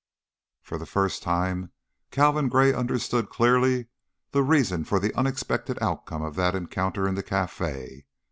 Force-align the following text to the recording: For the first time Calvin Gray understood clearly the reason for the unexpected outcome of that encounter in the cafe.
For 0.63 0.79
the 0.79 0.87
first 0.87 1.21
time 1.21 1.71
Calvin 2.09 2.49
Gray 2.49 2.73
understood 2.73 3.29
clearly 3.29 3.85
the 4.31 4.41
reason 4.41 4.83
for 4.83 4.99
the 4.99 5.13
unexpected 5.15 5.77
outcome 5.79 6.23
of 6.23 6.33
that 6.37 6.55
encounter 6.55 7.07
in 7.07 7.13
the 7.13 7.21
cafe. 7.21 8.07